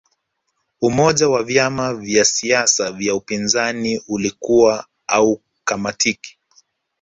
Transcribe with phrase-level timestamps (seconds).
[0.81, 6.37] umoja wa vyama vya siasa vya upinzani ulikuwa haukamatiki